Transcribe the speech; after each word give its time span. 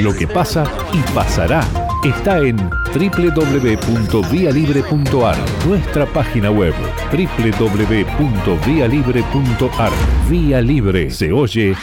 Lo 0.00 0.14
que 0.14 0.28
pasa 0.28 0.62
y 0.92 1.00
pasará 1.12 1.66
está 2.04 2.38
en 2.38 2.56
www.vialibre.ar, 2.56 5.36
nuestra 5.66 6.06
página 6.06 6.52
web 6.52 6.72
www.vialibre.ar. 7.10 9.92
Vía 10.30 10.60
Libre 10.60 11.10
se 11.10 11.32
oye 11.32 11.74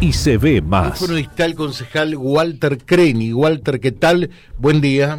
y 0.00 0.12
se 0.12 0.38
ve 0.38 0.60
más. 0.60 0.98
Bueno, 0.98 1.18
está 1.18 1.44
el 1.44 1.54
concejal 1.54 2.16
Walter 2.16 2.78
Creni. 2.84 3.32
Walter, 3.32 3.78
¿qué 3.78 3.92
tal? 3.92 4.28
Buen 4.58 4.80
día. 4.80 5.16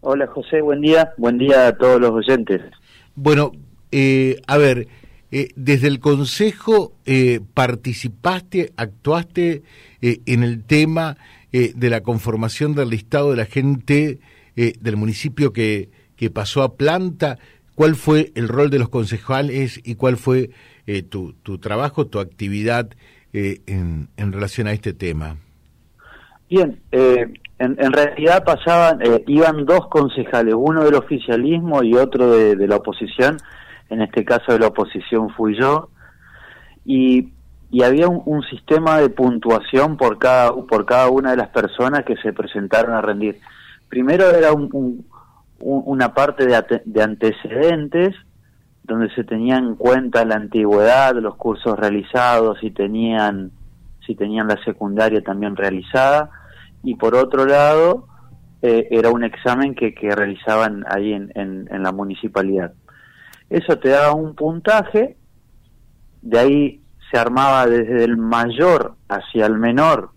Hola 0.00 0.26
José, 0.26 0.62
buen 0.62 0.80
día. 0.80 1.12
Buen 1.16 1.38
día 1.38 1.68
a 1.68 1.76
todos 1.76 2.00
los 2.00 2.10
oyentes. 2.10 2.60
Bueno, 3.14 3.52
eh, 3.92 4.42
a 4.48 4.56
ver, 4.56 4.88
eh, 5.30 5.50
desde 5.54 5.86
el 5.86 6.00
Consejo 6.00 6.94
eh, 7.06 7.38
participaste, 7.54 8.72
actuaste 8.76 9.62
en 10.00 10.42
el 10.42 10.64
tema 10.64 11.16
de 11.52 11.90
la 11.90 12.02
conformación 12.02 12.74
del 12.74 12.90
listado 12.90 13.30
de 13.30 13.36
la 13.36 13.46
gente 13.46 14.18
del 14.54 14.96
municipio 14.96 15.52
que, 15.52 15.90
que 16.16 16.30
pasó 16.30 16.62
a 16.62 16.76
planta. 16.76 17.38
¿Cuál 17.74 17.96
fue 17.96 18.32
el 18.34 18.48
rol 18.48 18.70
de 18.70 18.78
los 18.78 18.88
concejales 18.88 19.80
y 19.84 19.94
cuál 19.94 20.16
fue 20.16 20.50
tu, 21.08 21.32
tu 21.42 21.58
trabajo, 21.58 22.06
tu 22.06 22.18
actividad 22.18 22.90
en, 23.32 24.08
en 24.16 24.32
relación 24.32 24.66
a 24.66 24.72
este 24.72 24.92
tema? 24.92 25.36
Bien, 26.48 26.80
en, 26.92 27.40
en, 27.60 27.92
realidad 27.92 28.42
pasaban, 28.44 29.00
iban 29.26 29.66
dos 29.66 29.86
concejales, 29.88 30.54
uno 30.56 30.82
del 30.82 30.94
oficialismo 30.94 31.82
y 31.82 31.94
otro 31.94 32.32
de 32.32 32.66
la 32.66 32.76
oposición, 32.76 33.36
en 33.90 34.02
este 34.02 34.24
caso 34.24 34.52
de 34.52 34.60
la 34.60 34.68
oposición 34.68 35.30
fui 35.30 35.56
yo, 35.58 35.90
y, 36.84 37.28
y 37.70 37.84
había 37.84 38.08
un, 38.08 38.42
sistema 38.42 38.98
de 38.98 39.10
puntuación 39.10 39.96
por 39.96 40.18
cada, 40.18 40.52
por 40.52 40.86
cada 40.86 41.08
una 41.08 41.30
de 41.30 41.36
las 41.36 41.48
personas 41.50 42.04
que 42.04 42.16
se 42.16 42.32
presentaron 42.32 42.94
a 42.94 43.00
rendir. 43.00 43.38
Primero 43.88 44.28
era 44.30 44.52
un, 44.52 45.06
una 45.60 46.12
parte 46.12 46.46
de, 46.46 46.82
de 46.84 47.02
antecedentes, 47.02 48.16
donde 48.82 49.08
se 49.14 49.22
tenía 49.22 49.56
en 49.56 49.76
cuenta 49.76 50.24
la 50.24 50.34
antigüedad, 50.34 51.14
los 51.14 51.36
cursos 51.36 51.78
realizados, 51.78 52.58
si 52.58 52.72
tenían, 52.72 53.52
si 54.04 54.16
tenían 54.16 54.48
la 54.48 54.62
secundaria 54.64 55.22
también 55.22 55.54
realizada, 55.54 56.30
y 56.82 56.96
por 56.96 57.14
otro 57.14 57.46
lado, 57.46 58.08
eh, 58.62 58.88
era 58.90 59.10
un 59.10 59.22
examen 59.22 59.76
que, 59.76 59.94
que 59.94 60.10
realizaban 60.10 60.84
ahí 60.90 61.12
en, 61.12 61.30
en 61.34 61.82
la 61.82 61.92
municipalidad. 61.92 62.72
Eso 63.48 63.78
te 63.78 63.90
daba 63.90 64.12
un 64.12 64.34
puntaje, 64.34 65.16
de 66.22 66.38
ahí 66.38 66.79
se 67.10 67.18
armaba 67.18 67.66
desde 67.66 68.04
el 68.04 68.16
mayor 68.16 68.94
hacia 69.08 69.46
el 69.46 69.58
menor 69.58 70.10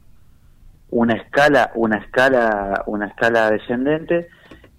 una 0.94 1.16
escala, 1.16 1.72
una 1.76 1.98
escala, 1.98 2.84
una 2.86 3.08
escala 3.08 3.50
descendente 3.50 4.30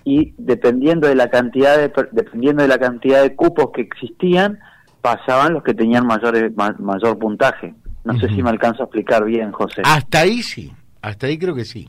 y 0.05 0.33
dependiendo 0.39 1.09
de 1.09 1.17
la 1.17 1.29
cantidad 1.29 1.77
de 1.77 1.93
dependiendo 2.13 2.63
de 2.63 2.69
la 2.69 2.79
cantidad 2.79 3.23
de 3.23 3.35
cupos 3.35 3.71
que 3.75 3.81
existían 3.83 4.61
pasaban 5.01 5.55
los 5.55 5.65
que 5.65 5.75
tenían 5.75 6.07
mayor 6.07 6.53
mayor 6.81 7.19
puntaje. 7.19 7.75
No 8.05 8.19
sé 8.21 8.29
si 8.29 8.43
me 8.43 8.51
alcanzo 8.51 8.83
a 8.83 8.85
explicar 8.85 9.25
bien, 9.25 9.51
José. 9.51 9.83
Hasta 9.85 10.21
ahí 10.21 10.43
sí, 10.43 10.73
hasta 11.01 11.27
ahí 11.27 11.39
creo 11.39 11.55
que 11.55 11.65
sí. 11.65 11.89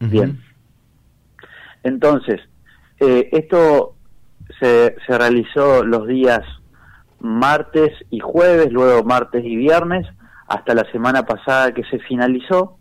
Bien. 0.00 0.40
Entonces, 1.82 2.40
eh, 2.98 3.28
esto 3.32 3.94
se, 4.58 4.96
se 5.06 5.18
realizó 5.18 5.84
los 5.84 6.06
días 6.08 6.40
martes 7.20 7.92
y 8.10 8.20
jueves, 8.20 8.72
luego 8.72 9.04
martes 9.04 9.44
y 9.44 9.56
viernes, 9.56 10.06
hasta 10.46 10.74
la 10.74 10.84
semana 10.90 11.24
pasada 11.24 11.72
que 11.72 11.84
se 11.84 11.98
finalizó. 12.00 12.76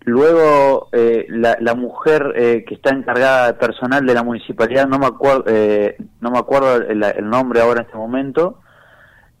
Luego 0.00 0.88
eh, 0.92 1.26
la, 1.30 1.56
la, 1.60 1.74
mujer 1.74 2.32
eh, 2.36 2.64
que 2.66 2.74
está 2.74 2.90
encargada 2.90 3.58
personal 3.58 4.06
de 4.06 4.14
la 4.14 4.22
municipalidad, 4.22 4.86
no 4.86 5.00
me 5.00 5.06
acuerdo, 5.06 5.44
eh, 5.48 5.96
no 6.20 6.30
me 6.30 6.38
acuerdo 6.38 6.76
el, 6.76 7.02
el, 7.02 7.28
nombre 7.28 7.60
ahora 7.60 7.80
en 7.80 7.86
este 7.86 7.98
momento, 7.98 8.60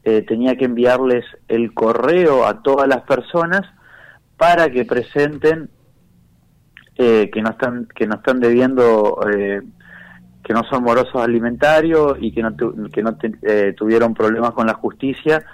eh, 0.02 0.22
tenía 0.22 0.56
que 0.56 0.64
enviarles 0.64 1.24
el 1.48 1.72
correo 1.74 2.46
a 2.46 2.62
todas 2.62 2.88
las 2.88 3.02
personas 3.02 3.62
para 4.36 4.70
que 4.70 4.84
presenten 4.84 5.70
eh, 6.96 7.30
que 7.32 7.42
no 7.42 7.50
están 7.50 7.88
que 7.94 8.06
no 8.06 8.16
están 8.16 8.40
debiendo 8.40 9.20
eh, 9.28 9.62
que 10.46 10.54
no 10.54 10.62
son 10.70 10.84
morosos 10.84 11.16
alimentarios 11.16 12.18
y 12.20 12.30
que 12.30 12.40
no, 12.40 12.56
que 12.56 13.02
no 13.02 13.18
eh, 13.42 13.74
tuvieron 13.76 14.14
problemas 14.14 14.52
con 14.52 14.68
la 14.68 14.74
justicia, 14.74 15.44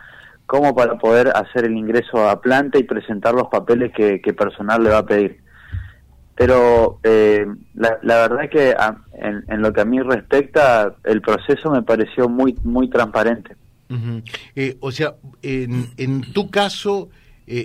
como 0.45 0.75
para 0.75 0.99
poder 0.99 1.29
hacer 1.35 1.65
el 1.65 1.75
ingreso 1.75 2.29
a 2.29 2.43
planta 2.43 2.79
y 2.79 2.83
presentar 2.83 3.35
los 3.35 3.49
papeles 3.49 3.91
que, 3.95 4.19
personal 4.35 4.85
le 4.85 4.91
va 4.91 4.99
a 4.99 5.07
pedir. 5.07 5.41
Pero 6.35 6.99
eh, 7.05 7.47
la, 7.75 7.99
verdad 8.03 8.45
es 8.45 8.51
que 8.51 8.77
en, 9.15 9.63
lo 9.63 9.73
que 9.73 9.81
a 9.81 9.87
mí 9.87 9.99
respecta, 10.01 10.95
el 11.05 11.23
proceso 11.23 11.71
me 11.71 11.83
pareció 11.83 12.29
muy, 12.29 12.55
muy 12.63 12.91
transparente. 12.91 13.57
Eh, 14.55 14.77
o 14.81 14.93
sea, 14.93 15.15
en, 15.41 15.87
en 15.97 16.21
tu 16.33 16.51
caso 16.51 17.09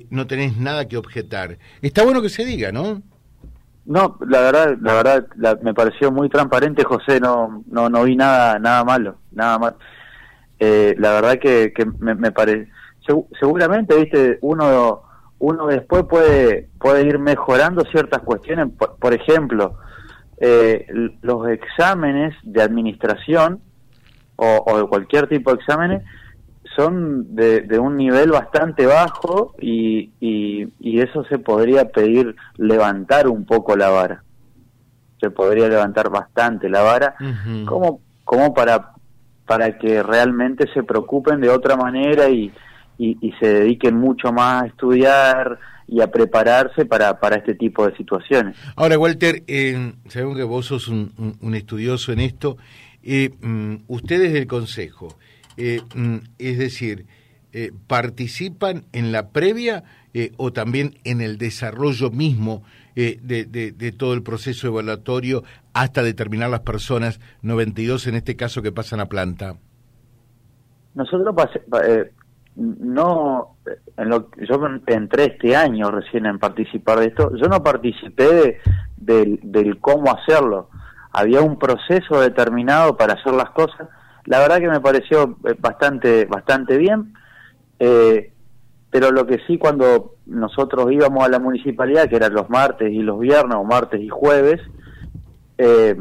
no 0.10 0.28
tenés 0.28 0.56
nada 0.56 0.88
que 0.88 0.96
objetar. 0.96 1.58
Está 1.82 2.04
bueno 2.04 2.22
que 2.22 2.30
se 2.30 2.46
diga, 2.46 2.72
¿no? 2.72 3.02
No, 3.88 4.18
la 4.28 4.42
verdad, 4.42 4.78
la 4.82 4.94
verdad, 4.96 5.62
me 5.62 5.74
pareció 5.74 6.12
muy 6.12 6.28
transparente, 6.28 6.84
José. 6.84 7.22
No, 7.22 7.64
no, 7.68 7.90
no 7.90 8.04
vi 8.04 8.18
nada, 8.18 8.60
nada 8.60 8.84
malo, 8.84 9.20
nada 9.32 9.58
mal. 9.58 9.76
Eh, 10.60 10.94
la 11.00 11.14
verdad 11.14 11.40
que, 11.40 11.72
que 11.74 11.86
me, 11.86 12.14
me 12.14 12.34
parece, 12.34 12.70
seguramente, 13.40 13.96
viste, 13.96 14.40
uno, 14.42 15.04
uno 15.40 15.68
después 15.68 16.04
puede, 16.04 16.68
puede 16.78 17.08
ir 17.08 17.18
mejorando 17.18 17.86
ciertas 17.86 18.24
cuestiones. 18.24 18.68
Por, 19.00 19.14
ejemplo, 19.14 19.78
eh, 20.42 20.86
los 21.22 21.48
exámenes 21.48 22.36
de 22.44 22.62
administración 22.62 23.62
o, 24.36 24.66
o 24.68 24.80
de 24.80 24.88
cualquier 24.88 25.30
tipo 25.30 25.52
de 25.52 25.62
exámenes 25.62 26.04
son 26.78 27.36
de, 27.36 27.80
un 27.80 27.98
nivel 27.98 28.30
bastante 28.30 28.86
bajo 28.86 29.56
y, 29.60 30.12
y, 30.20 31.00
eso 31.00 31.24
se 31.26 31.40
podría 31.40 31.90
pedir 31.90 32.36
levantar 32.58 33.28
un 33.28 33.46
poco 33.46 33.76
la 33.76 33.90
vara. 33.90 34.24
Se 35.20 35.32
podría 35.32 35.68
levantar 35.68 36.10
bastante 36.10 36.70
la 36.70 36.84
vara, 36.84 37.16
como, 37.66 38.02
como 38.24 38.54
para, 38.54 38.92
para 39.46 39.78
que 39.80 40.04
realmente 40.04 40.72
se 40.74 40.84
preocupen 40.84 41.42
de 41.42 41.50
otra 41.50 41.76
manera 41.76 42.30
y, 42.30 42.54
y, 43.00 43.32
se 43.40 43.48
dediquen 43.48 43.96
mucho 43.96 44.32
más 44.32 44.64
a 44.64 44.68
estudiar 44.68 45.58
y 45.88 46.02
a 46.02 46.12
prepararse 46.12 46.86
para, 46.86 47.20
para 47.20 47.38
este 47.38 47.56
tipo 47.56 47.88
de 47.88 47.96
situaciones. 47.96 48.56
Ahora, 48.76 49.00
Walter, 49.00 49.44
eh, 49.48 49.94
sabemos 50.10 50.38
que 50.38 50.44
vos 50.44 50.68
sos 50.68 50.88
un, 50.90 51.38
un, 51.42 51.56
estudioso 51.56 52.12
en 52.12 52.20
esto. 52.20 52.58
Eh, 53.02 53.32
mm, 53.42 53.76
ustedes 53.88 54.34
del 54.34 54.48
Consejo, 54.48 55.18
eh, 55.58 55.82
mm, 55.96 56.18
es 56.38 56.58
decir, 56.60 57.06
eh, 57.52 57.72
participan 57.88 58.84
en 58.94 59.12
la 59.12 59.30
previa 59.30 59.84
eh, 60.14 60.32
o 60.38 60.54
también 60.54 60.96
en 61.04 61.22
el 61.22 61.38
desarrollo 61.38 62.12
mismo 62.12 62.64
de, 62.96 63.46
de, 63.46 63.92
todo 63.92 64.16
el 64.16 64.24
proceso 64.24 64.66
evaluatorio 64.66 65.44
hasta 65.74 66.02
determinar 66.02 66.50
las 66.50 66.62
personas, 66.62 67.20
92 67.44 68.08
en 68.08 68.16
este 68.16 68.36
caso, 68.36 68.64
que 68.64 68.72
pasan 68.72 69.00
a 69.00 69.06
planta? 69.06 69.58
Nosotros 70.96 71.36
no, 72.56 73.58
en 73.98 74.10
lo, 74.10 74.32
yo 74.38 74.60
entré 74.88 75.26
este 75.26 75.56
año 75.56 75.92
recién 75.92 76.26
en 76.26 76.40
participar 76.40 77.00
de 77.00 77.06
esto, 77.06 77.36
yo 77.36 77.48
no 77.48 77.62
participé 77.62 78.62
del, 78.96 79.40
del 79.44 79.80
cómo 79.80 80.12
hacerlo, 80.12 80.72
había 81.12 81.42
un 81.42 81.60
proceso 81.60 82.20
determinado 82.20 82.98
para 82.98 83.14
hacer 83.14 83.34
las 83.34 83.52
cosas 83.52 83.90
la 84.28 84.40
verdad 84.40 84.60
que 84.60 84.68
me 84.68 84.82
pareció 84.82 85.38
eh, 85.46 85.56
bastante, 85.58 86.26
bastante 86.26 86.78
bien, 86.78 87.14
eh, 87.80 88.34
pero 88.92 89.12
lo 89.12 89.26
que 89.26 89.40
sí 89.48 89.58
cuando 89.58 90.16
nosotros 90.26 90.92
íbamos 90.92 91.26
a 91.26 91.30
la 91.30 91.40
municipalidad, 91.40 92.10
que 92.10 92.18
eran 92.18 92.34
los 92.34 92.50
martes 92.50 92.92
y 92.92 93.00
los 93.00 93.20
viernes, 93.20 93.56
o 93.56 93.64
martes 93.64 94.02
y 94.02 94.10
jueves, 94.10 94.62
eh, 95.58 95.96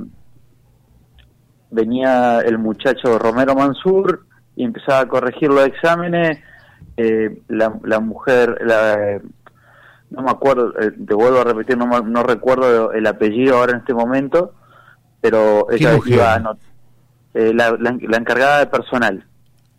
venía 1.71 2.41
el 2.41 2.59
muchacho 2.59 3.19
Romero 3.19 3.55
Mansur 3.55 4.27
y 4.57 4.65
empezaba 4.65 5.01
a 5.01 5.09
corregir 5.09 5.49
los 5.49 5.67
exámenes, 5.67 6.41
la, 7.49 7.79
la, 7.85 8.01
mujer, 8.01 8.59
la, 8.65 9.21
no 10.11 10.23
me 10.23 10.31
acuerdo, 10.31 10.73
te 10.73 11.15
vuelvo 11.15 11.41
a 11.41 11.45
repetir, 11.45 11.77
no, 11.77 11.87
no 12.01 12.23
recuerdo 12.23 12.93
el 12.93 13.07
apellido 13.07 13.59
ahora 13.59 13.73
en 13.73 13.79
este 13.81 13.93
momento, 13.93 14.55
pero 15.21 15.71
ella 15.71 15.99
iba 16.07 16.35
a 16.35 16.57
eh, 17.37 17.53
la, 17.55 17.69
encargada 18.17 18.61
de 18.61 18.67
personal. 18.67 19.25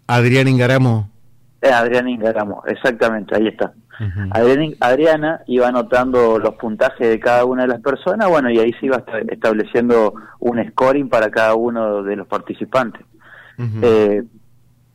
Adriana 0.05 0.49
Ingaramo. 0.49 1.09
Eh, 1.61 1.71
Adriana 1.71 2.11
Ingaramo, 2.11 2.63
exactamente, 2.67 3.35
ahí 3.35 3.47
está. 3.47 3.73
Adriana, 4.79 5.41
iba 5.47 5.67
anotando 5.67 6.37
los 6.37 6.53
puntajes 6.53 7.09
de 7.09 7.19
cada 7.19 7.45
una 7.45 7.63
de 7.63 7.69
las 7.69 7.81
personas, 7.81 8.29
bueno, 8.29 8.51
y 8.51 8.59
ahí 8.59 8.71
se 8.73 8.85
iba 8.85 9.03
estableciendo 9.27 10.13
un 10.39 10.63
scoring 10.69 11.09
para 11.09 11.31
cada 11.31 11.55
uno 11.55 12.03
de 12.03 12.15
los 12.15 12.27
participantes. 12.27 13.01
eh, 13.81 14.23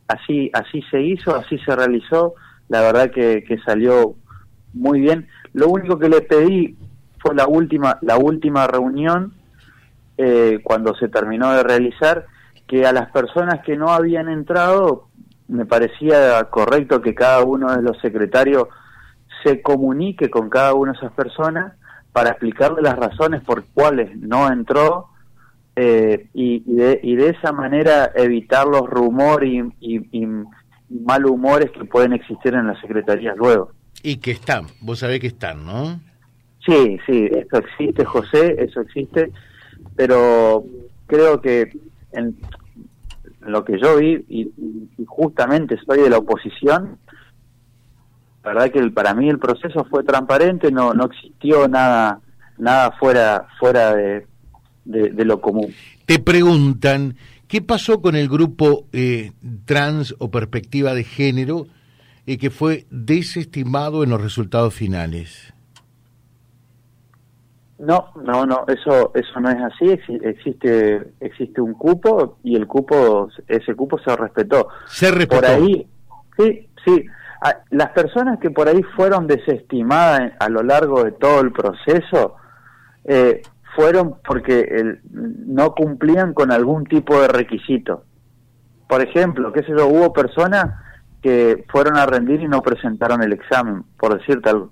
así, 0.07 0.49
así 0.53 0.81
se 0.89 1.01
hizo, 1.01 1.35
así 1.35 1.57
se 1.59 1.75
realizó, 1.75 2.35
la 2.69 2.79
verdad 2.79 3.11
que, 3.11 3.43
que 3.45 3.57
salió 3.59 4.15
muy 4.73 5.01
bien. 5.01 5.27
lo 5.51 5.67
único 5.67 5.99
que 5.99 6.07
le 6.07 6.21
pedí 6.21 6.77
fue 7.19 7.35
la 7.35 7.45
última, 7.45 7.97
la 8.01 8.17
última 8.17 8.67
reunión, 8.67 9.33
eh, 10.17 10.59
cuando 10.63 10.95
se 10.95 11.09
terminó 11.09 11.51
de 11.53 11.63
realizar, 11.63 12.25
que 12.67 12.85
a 12.85 12.93
las 12.93 13.11
personas 13.11 13.63
que 13.65 13.75
no 13.75 13.91
habían 13.91 14.29
entrado, 14.29 15.09
me 15.47 15.65
parecía 15.65 16.43
correcto 16.45 17.01
que 17.01 17.13
cada 17.13 17.43
uno 17.43 17.75
de 17.75 17.81
los 17.81 17.99
secretarios 17.99 18.67
se 19.43 19.61
comunique 19.61 20.29
con 20.29 20.49
cada 20.49 20.73
una 20.73 20.93
de 20.93 20.97
esas 20.99 21.13
personas 21.13 21.73
para 22.11 22.29
explicarle 22.29 22.81
las 22.81 22.95
razones 22.95 23.43
por 23.43 23.65
cuales 23.65 24.15
no 24.17 24.47
entró 24.51 25.09
eh, 25.75 26.27
y, 26.33 26.59
de, 26.71 26.99
y, 27.01 27.15
de, 27.15 27.29
esa 27.29 27.51
manera 27.51 28.11
evitar 28.15 28.67
los 28.67 28.87
rumores 28.87 29.65
y, 29.79 29.97
y, 30.11 30.27
mal 30.89 31.25
humores 31.25 31.71
que 31.71 31.85
pueden 31.85 32.13
existir 32.13 32.53
en 32.53 32.67
las 32.67 32.79
secretarías 32.79 33.35
luego. 33.35 33.71
Y 34.03 34.17
que 34.17 34.31
están, 34.31 34.67
vos 34.81 34.99
sabés 34.99 35.19
que 35.19 35.27
están, 35.27 35.65
¿no? 35.65 35.99
Sí, 36.63 36.99
sí, 37.07 37.27
eso 37.31 37.57
existe, 37.57 38.05
José, 38.05 38.55
eso 38.59 38.81
existe, 38.81 39.31
pero 39.95 40.63
creo 41.07 41.41
que 41.41 41.71
en 42.13 42.37
lo 43.41 43.63
que 43.63 43.79
yo 43.79 43.97
vi, 43.97 44.25
y, 44.29 44.51
justamente 45.05 45.77
soy 45.85 46.01
de 46.01 46.09
la 46.09 46.17
oposición, 46.17 46.97
verdad 48.43 48.71
que 48.71 48.81
para 48.91 49.13
mí 49.13 49.29
el 49.29 49.39
proceso 49.39 49.85
fue 49.89 50.03
transparente, 50.03 50.71
no, 50.71 50.93
no 50.93 51.05
existió 51.05 51.67
nada, 51.67 52.19
nada 52.57 52.91
fuera, 52.99 53.47
fuera 53.59 53.95
de, 53.95 54.25
de, 54.85 55.25
lo 55.25 55.39
común. 55.39 55.73
Te 56.05 56.19
preguntan, 56.19 57.15
¿qué 57.47 57.61
pasó 57.61 58.01
con 58.01 58.15
el 58.15 58.27
grupo 58.27 58.87
eh, 58.91 59.31
trans 59.65 60.15
o 60.19 60.29
perspectiva 60.29 60.93
de 60.93 61.03
género 61.03 61.67
y 62.25 62.37
que 62.37 62.49
fue 62.49 62.85
desestimado 62.89 64.03
en 64.03 64.09
los 64.09 64.21
resultados 64.21 64.73
finales? 64.73 65.53
No, 67.85 68.11
no, 68.23 68.45
no, 68.45 68.63
eso 68.67 69.11
eso 69.13 69.39
no 69.41 69.49
es 69.49 69.61
así. 69.61 69.99
Existe 70.21 71.13
existe 71.19 71.59
un 71.59 71.73
cupo 71.73 72.37
y 72.43 72.55
el 72.55 72.65
cupo 72.65 73.27
ese 73.47 73.75
cupo 73.75 73.99
se 73.99 74.15
respetó. 74.15 74.69
Se 74.85 75.11
respetó. 75.11 75.41
Por 75.41 75.45
ahí, 75.45 75.85
sí, 76.37 76.69
sí. 76.85 77.05
Las 77.71 77.89
personas 77.89 78.39
que 78.39 78.51
por 78.51 78.69
ahí 78.69 78.81
fueron 78.95 79.27
desestimadas 79.27 80.31
a 80.39 80.47
lo 80.47 80.63
largo 80.63 81.03
de 81.03 81.11
todo 81.11 81.41
el 81.41 81.51
proceso 81.51 82.37
eh, 83.03 83.41
fueron 83.75 84.15
porque 84.25 84.61
el, 84.61 85.01
no 85.11 85.75
cumplían 85.75 86.33
con 86.33 86.53
algún 86.53 86.85
tipo 86.85 87.19
de 87.19 87.27
requisito. 87.27 88.05
Por 88.87 89.01
ejemplo, 89.01 89.51
qué 89.51 89.61
sé 89.63 89.73
yo, 89.77 89.87
hubo 89.87 90.13
personas 90.13 90.79
que 91.21 91.65
fueron 91.69 91.97
a 91.97 92.05
rendir 92.05 92.39
y 92.39 92.47
no 92.47 92.61
presentaron 92.61 93.21
el 93.23 93.33
examen, 93.33 93.83
por 93.97 94.17
decirte 94.17 94.49
algo. 94.49 94.71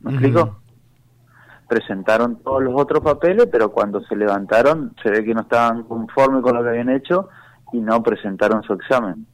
¿Me 0.00 0.10
explico? 0.10 0.58
Presentaron 1.68 2.36
todos 2.42 2.62
los 2.62 2.74
otros 2.76 3.02
papeles, 3.02 3.48
pero 3.50 3.72
cuando 3.72 4.00
se 4.04 4.16
levantaron 4.16 4.94
se 5.02 5.10
ve 5.10 5.24
que 5.24 5.34
no 5.34 5.42
estaban 5.42 5.84
conformes 5.84 6.42
con 6.42 6.56
lo 6.56 6.62
que 6.62 6.68
habían 6.70 6.90
hecho 6.90 7.28
y 7.72 7.78
no 7.78 8.02
presentaron 8.02 8.62
su 8.62 8.72
examen. 8.72 9.26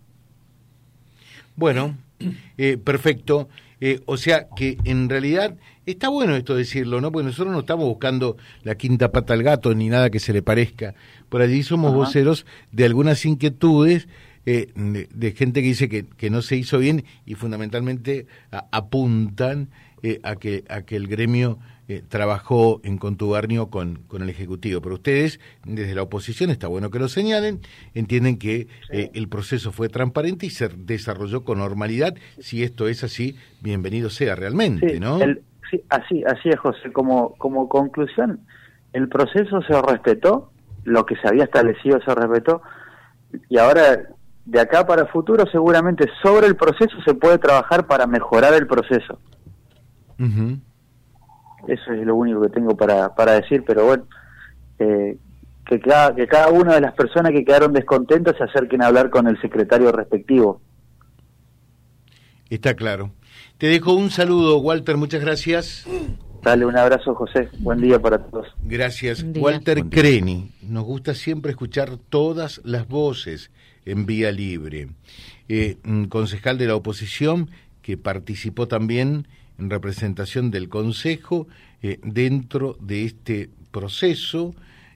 Bueno, 1.56 1.94
eh, 2.56 2.78
perfecto. 2.78 3.48
Eh, 3.84 4.00
o 4.06 4.16
sea 4.16 4.46
que 4.54 4.78
en 4.84 5.08
realidad 5.08 5.56
está 5.86 6.08
bueno 6.08 6.36
esto 6.36 6.54
decirlo, 6.54 7.00
¿no? 7.00 7.10
Porque 7.10 7.26
nosotros 7.26 7.52
no 7.52 7.60
estamos 7.60 7.84
buscando 7.84 8.36
la 8.62 8.76
quinta 8.76 9.10
pata 9.10 9.34
al 9.34 9.42
gato 9.42 9.74
ni 9.74 9.88
nada 9.88 10.08
que 10.08 10.20
se 10.20 10.32
le 10.32 10.40
parezca. 10.40 10.94
Por 11.28 11.42
allí 11.42 11.64
somos 11.64 11.92
voceros 11.92 12.46
de 12.70 12.84
algunas 12.84 13.26
inquietudes 13.26 14.06
eh, 14.46 14.72
de, 14.74 15.32
gente 15.32 15.62
que 15.62 15.68
dice 15.68 15.88
que, 15.88 16.04
que, 16.04 16.30
no 16.30 16.42
se 16.42 16.56
hizo 16.56 16.78
bien 16.78 17.04
y 17.26 17.34
fundamentalmente 17.34 18.26
apuntan 18.70 19.68
eh, 20.02 20.20
a, 20.24 20.34
que, 20.34 20.64
a 20.68 20.82
que 20.82 20.96
el 20.96 21.06
gremio 21.06 21.58
eh, 21.92 22.02
trabajó 22.08 22.80
en 22.84 22.96
contubernio 22.96 23.68
con, 23.68 23.96
con 24.08 24.22
el 24.22 24.30
Ejecutivo. 24.30 24.80
Pero 24.80 24.94
ustedes, 24.94 25.40
desde 25.64 25.94
la 25.94 26.02
oposición, 26.02 26.48
está 26.48 26.66
bueno 26.66 26.90
que 26.90 26.98
lo 26.98 27.08
señalen, 27.08 27.60
entienden 27.92 28.38
que 28.38 28.68
eh, 28.90 29.10
el 29.12 29.28
proceso 29.28 29.72
fue 29.72 29.90
transparente 29.90 30.46
y 30.46 30.50
se 30.50 30.68
desarrolló 30.68 31.44
con 31.44 31.58
normalidad. 31.58 32.14
Si 32.38 32.62
esto 32.62 32.88
es 32.88 33.04
así, 33.04 33.36
bienvenido 33.60 34.08
sea 34.08 34.34
realmente, 34.34 34.98
¿no? 35.00 35.18
sí, 35.70 35.82
así, 35.90 36.24
así 36.24 36.48
es, 36.48 36.58
José. 36.58 36.92
Como, 36.92 37.34
como 37.36 37.68
conclusión, 37.68 38.40
el 38.94 39.08
proceso 39.08 39.60
se 39.62 39.82
respetó, 39.82 40.50
lo 40.84 41.04
que 41.04 41.16
se 41.16 41.28
había 41.28 41.44
establecido 41.44 42.00
se 42.00 42.14
respetó, 42.14 42.62
y 43.50 43.58
ahora 43.58 44.08
de 44.46 44.60
acá 44.60 44.86
para 44.86 45.02
el 45.02 45.08
futuro 45.08 45.44
seguramente 45.52 46.08
sobre 46.22 46.46
el 46.46 46.56
proceso 46.56 46.96
se 47.04 47.14
puede 47.14 47.38
trabajar 47.38 47.86
para 47.86 48.06
mejorar 48.06 48.54
el 48.54 48.66
proceso. 48.66 49.18
Eso 51.68 51.92
es 51.92 52.06
lo 52.06 52.16
único 52.16 52.42
que 52.42 52.48
tengo 52.48 52.76
para, 52.76 53.14
para 53.14 53.32
decir, 53.32 53.64
pero 53.66 53.86
bueno, 53.86 54.06
eh, 54.78 55.16
que, 55.66 55.80
cada, 55.80 56.14
que 56.14 56.26
cada 56.26 56.48
una 56.50 56.74
de 56.74 56.80
las 56.80 56.94
personas 56.94 57.32
que 57.32 57.44
quedaron 57.44 57.72
descontentas 57.72 58.36
se 58.36 58.44
acerquen 58.44 58.82
a 58.82 58.88
hablar 58.88 59.10
con 59.10 59.26
el 59.28 59.40
secretario 59.40 59.92
respectivo. 59.92 60.60
Está 62.50 62.74
claro. 62.74 63.12
Te 63.58 63.68
dejo 63.68 63.94
un 63.94 64.10
saludo, 64.10 64.58
Walter, 64.58 64.96
muchas 64.96 65.22
gracias. 65.22 65.86
Dale 66.42 66.66
un 66.66 66.76
abrazo, 66.76 67.14
José. 67.14 67.48
Buen 67.60 67.80
día 67.80 68.00
para 68.00 68.18
todos. 68.18 68.48
Gracias. 68.64 69.24
Walter 69.36 69.84
Creni. 69.88 70.50
Nos 70.60 70.82
gusta 70.82 71.14
siempre 71.14 71.52
escuchar 71.52 71.96
todas 72.08 72.60
las 72.64 72.88
voces 72.88 73.52
en 73.84 74.06
vía 74.06 74.32
libre. 74.32 74.88
Eh, 75.48 75.76
concejal 76.08 76.58
de 76.58 76.66
la 76.66 76.74
oposición 76.74 77.48
que 77.80 77.96
participó 77.96 78.66
también 78.66 79.28
en 79.58 79.70
representación 79.70 80.50
del 80.50 80.68
Consejo 80.68 81.46
eh, 81.82 81.98
dentro 82.02 82.76
de 82.80 83.04
este 83.04 83.50
proceso 83.70 84.54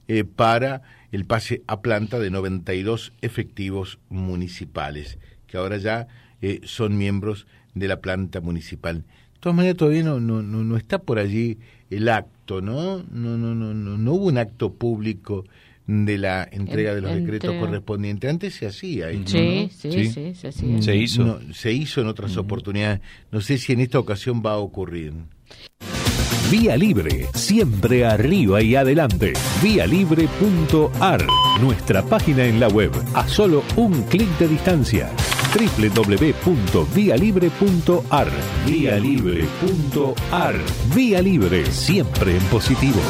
eh, 0.09 0.25
para 0.25 0.83
el 1.13 1.25
pase 1.25 1.63
a 1.67 1.81
planta 1.81 2.19
de 2.19 2.31
92 2.31 3.13
efectivos 3.23 3.99
municipales, 4.09 5.19
que 5.47 5.57
ahora 5.57 5.79
ya 5.79 6.07
eh, 6.43 6.61
son 6.65 6.97
miembros 6.97 7.47
de 7.75 7.89
la 7.89 8.01
planta 8.01 8.41
municipal. 8.41 8.99
De 8.99 9.41
todas 9.41 9.57
maneras, 9.57 9.77
todavía 9.77 10.03
no, 10.03 10.21
no, 10.21 10.43
no, 10.43 10.77
está 10.77 10.99
por 10.99 11.19
allí 11.19 11.59
el 11.91 12.09
acto, 12.09 12.61
¿no? 12.61 13.03
No, 13.11 13.37
no, 13.37 13.55
no, 13.55 13.75
no, 13.75 13.99
no 13.99 14.13
hubo 14.13 14.27
un 14.27 14.39
acto 14.39 14.73
público 14.73 15.45
de 15.87 16.19
la 16.19 16.49
entrega 16.51 16.95
de 16.95 17.01
los 17.01 17.15
decretos 17.15 17.55
correspondientes. 17.55 18.29
Antes 18.29 18.55
se 18.55 18.67
hacía. 18.67 19.09
Sí, 19.25 19.71
sí, 19.73 20.11
sí, 20.11 20.35
se 20.35 20.49
hacía. 20.49 20.83
Se 20.83 20.97
hizo. 20.97 21.41
se 21.53 21.73
hizo 21.73 22.01
en 22.01 22.09
otras 22.09 22.37
oportunidades. 22.37 23.01
No 23.31 23.41
sé 23.41 23.59
si 23.59 23.73
en 23.73 23.81
esta 23.81 23.99
ocasión 23.99 24.43
va 24.45 24.53
a 24.53 24.59
ocurrir. 24.59 25.13
Vía 26.51 26.77
Libre, 26.77 27.27
siempre 27.35 28.05
arriba 28.05 28.63
y 28.63 28.77
adelante. 28.77 29.33
Vialibre.ar, 29.63 31.27
nuestra 31.61 32.05
página 32.05 32.45
en 32.45 32.61
la 32.61 32.69
web, 32.69 32.93
a 33.15 33.27
solo 33.27 33.65
un 33.75 34.03
clic 34.05 34.29
de 34.39 34.47
distancia. 34.47 35.11
www.vialibre.ar. 35.53 38.29
Vialibre.ar. 38.65 40.55
Vía 40.95 41.21
Libre, 41.21 41.67
siempre 41.67 42.37
en 42.37 42.43
positivo. 42.45 43.01